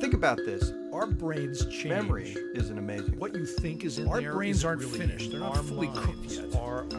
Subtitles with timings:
[0.00, 0.72] Think about this.
[0.94, 1.84] Our brains change.
[1.84, 3.18] Memory isn't amazing.
[3.18, 5.30] What you think is in Our there brains isn't aren't really finished.
[5.30, 6.44] They're not fully cooked yet.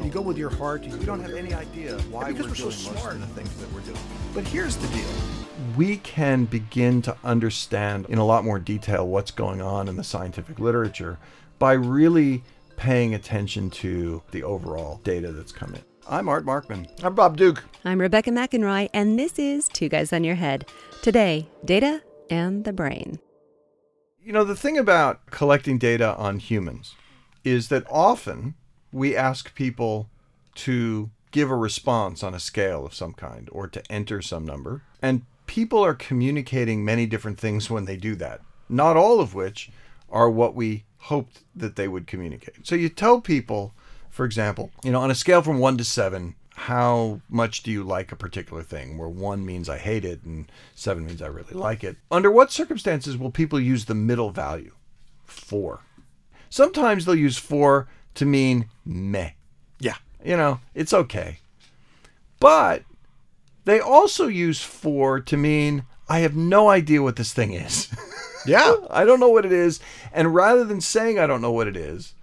[0.03, 0.83] You go with your heart.
[0.83, 3.15] You we don't have any idea why because we're, we're so doing most smart.
[3.15, 3.97] of the things that we're doing.
[4.35, 5.07] But here's the deal.
[5.75, 10.03] We can begin to understand in a lot more detail what's going on in the
[10.03, 11.17] scientific literature
[11.57, 12.43] by really
[12.77, 15.77] paying attention to the overall data that's coming.
[15.77, 15.81] in.
[16.07, 16.87] I'm Art Markman.
[17.03, 17.63] I'm Bob Duke.
[17.83, 20.67] I'm Rebecca McInroy, and this is Two Guys on Your Head.
[21.01, 22.01] Today, data
[22.31, 23.19] and the brain.
[24.23, 26.95] You know, the thing about collecting data on humans
[27.43, 28.55] is that often
[28.91, 30.09] we ask people
[30.55, 34.83] to give a response on a scale of some kind or to enter some number.
[35.01, 39.71] And people are communicating many different things when they do that, not all of which
[40.09, 42.67] are what we hoped that they would communicate.
[42.67, 43.73] So you tell people,
[44.09, 47.83] for example, you know, on a scale from one to seven, how much do you
[47.83, 48.95] like a particular thing?
[48.95, 51.97] Where one means I hate it and seven means I really like it.
[52.11, 54.75] Under what circumstances will people use the middle value?
[55.25, 55.81] Four.
[56.51, 59.31] Sometimes they'll use four to mean meh.
[59.79, 59.95] Yeah.
[60.23, 61.39] You know, it's okay.
[62.39, 62.83] But
[63.65, 67.89] they also use four to mean I have no idea what this thing is.
[68.43, 68.75] Yeah.
[68.89, 69.79] I don't know what it is.
[70.11, 72.15] And rather than saying I don't know what it is,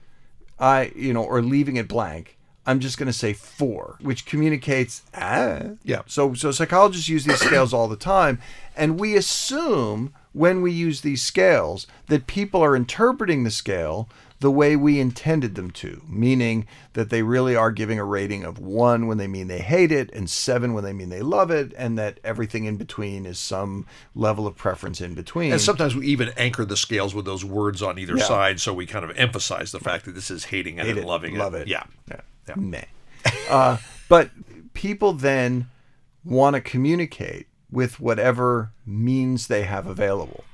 [0.59, 2.38] I, you know, or leaving it blank,
[2.69, 5.61] I'm just going to say four, which communicates ah.
[5.83, 6.03] Yeah.
[6.07, 8.39] So so psychologists use these scales all the time,
[8.77, 14.09] and we assume when we use these scales that people are interpreting the scale
[14.41, 18.57] the way we intended them to, meaning that they really are giving a rating of
[18.61, 21.73] one when they mean they hate it, and seven when they mean they love it,
[21.77, 25.51] and that everything in between is some level of preference in between.
[25.51, 28.25] And sometimes we even anchor the scales with those words on either Yeah.
[28.25, 30.99] side, so we kind of emphasize the fact that this is hating it Hate and
[31.01, 31.63] it, loving love it.
[31.63, 31.69] it.
[31.69, 31.83] Yeah.
[32.09, 32.21] Yeah.
[32.49, 32.55] Yeah.
[32.57, 32.85] Meh.
[33.51, 34.31] uh, but
[34.75, 35.69] people then
[36.25, 40.45] want to communicate with whatever means they have available.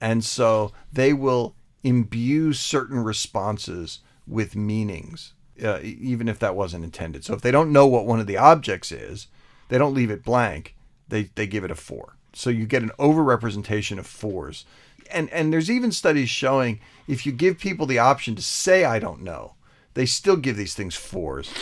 [0.00, 7.24] And so they will imbue certain responses with meanings, uh, even if that wasn't intended.
[7.24, 9.26] So if they don't know what one of the objects is,
[9.68, 10.74] they don't leave it blank.
[11.08, 12.16] They, they give it a four.
[12.32, 14.64] So you get an overrepresentation of fours.
[15.10, 18.98] And, and there's even studies showing if you give people the option to say, I
[18.98, 19.54] don't know,
[19.94, 21.52] they still give these things fours.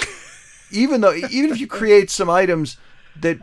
[0.71, 2.77] even though, even if you create some items
[3.21, 3.39] that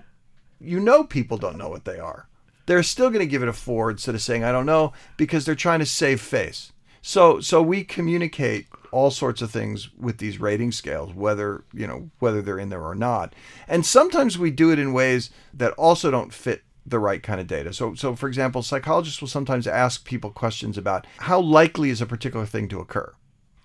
[0.59, 2.27] you know people don't know what they are.
[2.65, 5.45] They're still going to give it a four instead of saying I don't know because
[5.45, 6.71] they're trying to save face.
[7.01, 12.09] So so we communicate all sorts of things with these rating scales whether, you know,
[12.19, 13.35] whether they're in there or not.
[13.67, 17.47] And sometimes we do it in ways that also don't fit the right kind of
[17.47, 17.73] data.
[17.73, 22.07] So so for example, psychologists will sometimes ask people questions about how likely is a
[22.07, 23.13] particular thing to occur.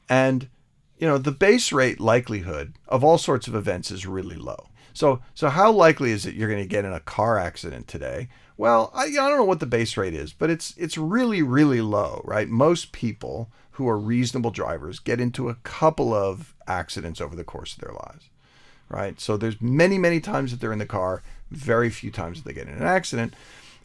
[0.08, 0.48] And
[1.00, 4.68] you know, the base rate likelihood of all sorts of events is really low.
[4.92, 8.28] So, so how likely is it you're going to get in a car accident today?
[8.58, 11.80] Well, I, I don't know what the base rate is, but it's it's really really
[11.80, 12.48] low, right?
[12.48, 17.72] Most people who are reasonable drivers get into a couple of accidents over the course
[17.72, 18.28] of their lives,
[18.90, 19.18] right?
[19.18, 22.52] So there's many many times that they're in the car, very few times that they
[22.52, 23.32] get in an accident.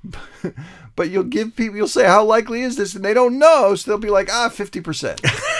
[0.95, 2.93] but you'll give people, you'll say, how likely is this?
[2.93, 5.21] And they don't know, so they'll be like, ah, fifty percent.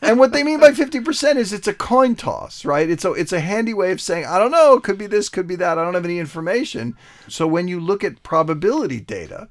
[0.00, 2.88] And what they mean by 50% is it's a coin toss, right?
[2.88, 5.46] It's a it's a handy way of saying I don't know, could be this, could
[5.46, 5.78] be that.
[5.78, 6.96] I don't have any information.
[7.26, 9.48] So when you look at probability data,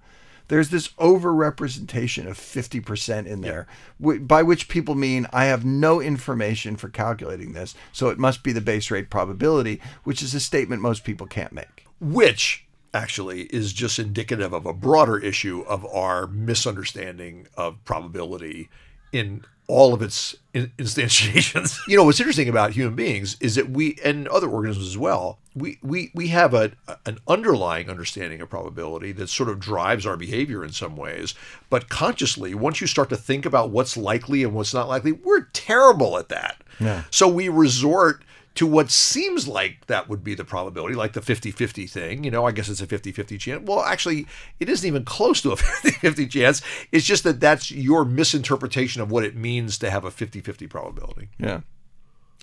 [0.47, 3.67] there's this overrepresentation of 50% in there,
[4.01, 8.43] wh- by which people mean I have no information for calculating this, so it must
[8.43, 11.85] be the base rate probability, which is a statement most people can't make.
[11.99, 18.69] Which actually is just indicative of a broader issue of our misunderstanding of probability
[19.11, 21.77] in all of its in- instantiations.
[21.87, 25.39] you know, what's interesting about human beings is that we and other organisms as well,
[25.55, 26.71] we we we have a
[27.05, 31.35] an underlying understanding of probability that sort of drives our behavior in some ways,
[31.69, 35.45] but consciously once you start to think about what's likely and what's not likely, we're
[35.53, 36.61] terrible at that.
[36.79, 37.03] Yeah.
[37.11, 38.23] So we resort
[38.57, 42.23] to what seems like that would be the probability, like the 50 50 thing.
[42.23, 43.63] You know, I guess it's a 50 50 chance.
[43.63, 44.25] Well, actually,
[44.59, 46.61] it isn't even close to a 50 50 chance.
[46.91, 50.67] It's just that that's your misinterpretation of what it means to have a 50 50
[50.67, 51.29] probability.
[51.37, 51.61] Yeah.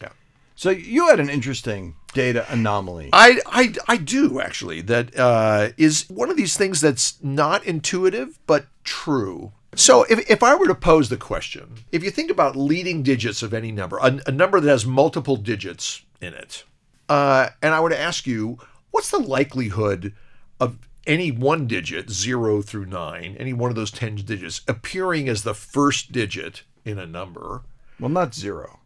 [0.01, 0.11] Yeah.
[0.55, 3.11] So you had an interesting data anomaly.
[3.13, 4.83] I, I, I do actually.
[4.83, 9.53] That uh, is one of these things that's not intuitive, but true.
[9.77, 13.43] So if, if I were to pose the question, if you think about leading digits
[13.43, 16.65] of any number, a, a number that has multiple digits in it,
[17.09, 18.59] uh, and I would ask you,
[18.91, 20.13] what's the likelihood
[20.59, 25.43] of any one digit, zero through nine, any one of those 10 digits, appearing as
[25.43, 27.63] the first digit in a number?
[28.01, 28.81] well, not zero.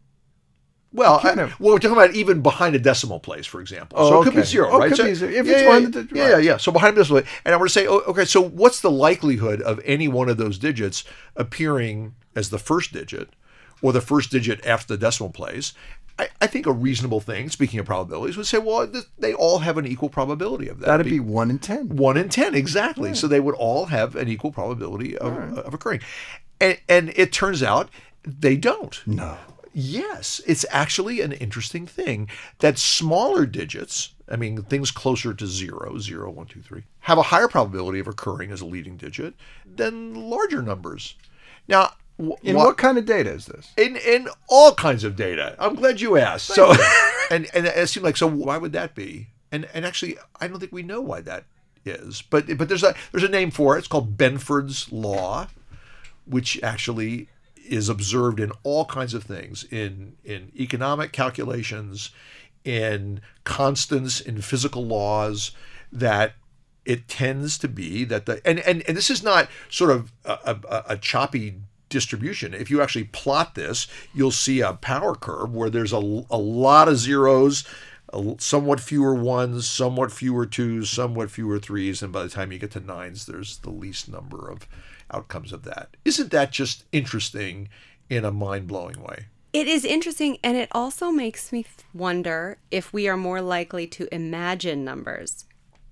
[0.92, 1.60] Well, I- of.
[1.60, 3.98] well, we're talking about even behind a decimal place, for example.
[4.00, 4.48] Oh, so it could be okay.
[4.48, 4.88] zero, Oh, right?
[4.88, 5.32] could So- be zero.
[5.32, 6.30] If yeah, it's yeah, one, yeah, the- yeah, right.
[6.30, 6.56] yeah, yeah.
[6.56, 8.90] So behind a decimal place, and I want to say, oh, okay, so what's the
[8.90, 11.04] likelihood of any one of those digits
[11.36, 13.28] appearing as the first digit,
[13.82, 15.72] or the first digit after the decimal place?
[16.18, 19.60] I, I think a reasonable thing, speaking of probabilities, would say, well, th- they all
[19.60, 20.86] have an equal probability of that.
[20.86, 21.88] That'd be one in ten.
[21.96, 26.00] one in ten exactly so they would all have an equal probability of, of occurring
[26.60, 27.88] and, and it turns out
[28.24, 29.38] they don't No.
[29.72, 32.28] yes it's actually an interesting thing
[32.58, 37.22] that smaller digits i mean things closer to zero zero one two three have a
[37.22, 39.34] higher probability of occurring as a leading digit
[39.76, 41.14] than larger numbers
[41.68, 43.72] now In wha- what kind of data is this?
[43.76, 45.54] in in all kinds of data.
[45.58, 46.46] I'm glad you asked.
[46.46, 46.74] So,
[47.30, 48.26] and and it seemed like so.
[48.26, 49.28] Why would that be?
[49.52, 51.44] And and actually, I don't think we know why that
[51.84, 52.22] is.
[52.22, 53.80] But but there's a there's a name for it.
[53.80, 55.48] It's called Benford's law,
[56.26, 57.28] which actually
[57.68, 62.10] is observed in all kinds of things in in economic calculations,
[62.64, 65.52] in constants in physical laws
[65.92, 66.34] that
[66.84, 70.56] it tends to be that the and and, and this is not sort of a,
[70.68, 75.70] a, a choppy distribution if you actually plot this you'll see a power curve where
[75.70, 75.96] there's a,
[76.30, 77.64] a lot of zeros
[78.12, 82.58] a, somewhat fewer ones somewhat fewer twos somewhat fewer threes and by the time you
[82.58, 84.66] get to nines there's the least number of
[85.10, 87.68] outcomes of that isn't that just interesting
[88.10, 91.64] in a mind-blowing way It is interesting, and it also makes me
[91.94, 95.46] wonder if we are more likely to imagine numbers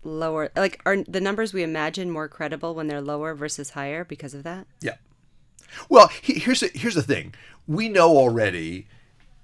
[0.04, 0.50] lower.
[0.54, 4.42] Like, are the numbers we imagine more credible when they're lower versus higher because of
[4.44, 4.66] that?
[4.80, 4.96] Yeah.
[5.88, 7.34] Well, he- here's the, here's the thing.
[7.66, 8.86] We know already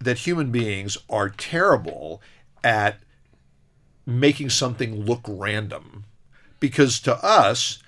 [0.00, 2.20] that human beings are terrible
[2.64, 2.98] at
[4.04, 6.04] making something look random
[6.60, 7.78] because to us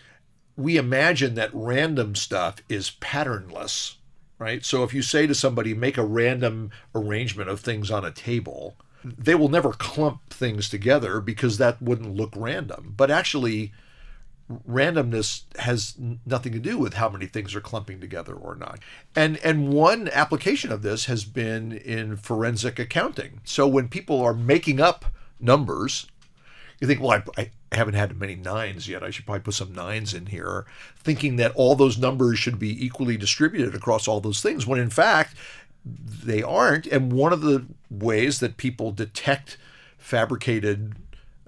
[0.57, 3.97] we imagine that random stuff is patternless,
[4.39, 4.65] right?
[4.65, 8.77] So if you say to somebody make a random arrangement of things on a table,
[9.05, 12.95] they will never clump things together because that wouldn't look random.
[12.97, 13.73] But actually
[14.69, 15.95] randomness has
[16.27, 18.81] nothing to do with how many things are clumping together or not.
[19.17, 23.41] And and one application of this has been in forensic accounting.
[23.45, 25.07] So when people are making up
[25.41, 26.07] numbers,
[26.81, 29.03] you think, well, I, I haven't had many nines yet.
[29.03, 30.67] I should probably put some nines in here,
[30.99, 34.91] thinking that all those numbers should be equally distributed across all those things, when in
[34.91, 35.35] fact,
[35.85, 36.87] they aren't.
[36.87, 39.57] And one of the ways that people detect
[39.97, 40.97] fabricated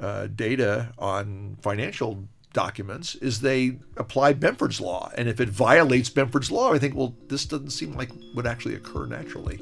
[0.01, 2.25] uh, data on financial
[2.57, 5.13] documents is they apply Benford's law.
[5.17, 8.75] And if it violates Benford's law, I think, well, this doesn't seem like would actually
[8.75, 9.61] occur naturally.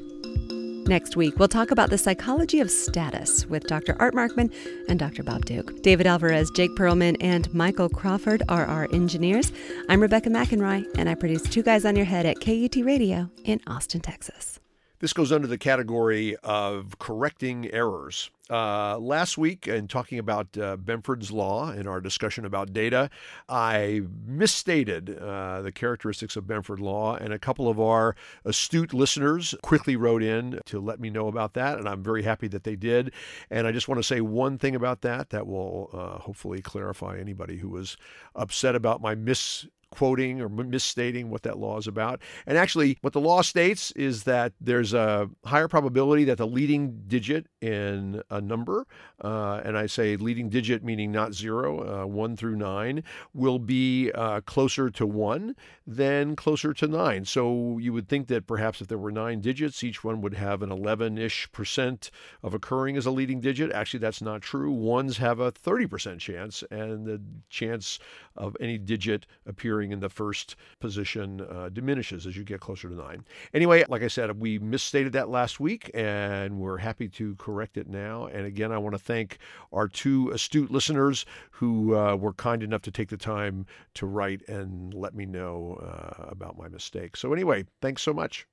[0.87, 3.97] Next week, we'll talk about the psychology of status with Dr.
[3.99, 4.53] Art Markman
[4.87, 5.23] and Dr.
[5.23, 5.81] Bob Duke.
[5.81, 9.51] David Alvarez, Jake Perlman, and Michael Crawford are our engineers.
[9.89, 13.59] I'm Rebecca McInroy, and I produce Two Guys on Your Head at KUT Radio in
[13.67, 14.59] Austin, Texas.
[15.05, 18.31] This goes under the category of correcting errors.
[18.49, 23.11] Uh, last week, in talking about uh, Benford's Law in our discussion about data,
[23.47, 28.15] I misstated uh, the characteristics of Benford Law, and a couple of our
[28.45, 32.47] astute listeners quickly wrote in to let me know about that, and I'm very happy
[32.47, 33.13] that they did.
[33.51, 37.19] And I just want to say one thing about that that will uh, hopefully clarify
[37.19, 37.95] anybody who was
[38.35, 42.21] upset about my mis quoting or misstating what that law is about.
[42.45, 47.03] And actually, what the law states is that there's a higher probability that the leading
[47.07, 48.85] digit in a number,
[49.23, 53.03] uh, and I say leading digit meaning not zero, uh, one through nine,
[53.33, 55.55] will be uh, closer to one
[55.87, 57.25] than closer to nine.
[57.25, 60.61] So you would think that perhaps if there were nine digits, each one would have
[60.61, 62.11] an 11 ish percent
[62.43, 63.71] of occurring as a leading digit.
[63.71, 64.71] Actually, that's not true.
[64.71, 67.99] Ones have a 30% chance, and the chance
[68.35, 72.95] of any digit appearing in the first position uh, diminishes as you get closer to
[72.95, 73.25] nine.
[73.53, 77.87] Anyway, like I said, we misstated that last week, and we're happy to correct it
[77.87, 78.27] now.
[78.27, 79.37] And again, I want to thank
[79.71, 83.65] our two astute listeners who uh, were kind enough to take the time
[83.95, 87.17] to write and let me know uh, about my mistake.
[87.17, 88.47] So, anyway, thanks so much.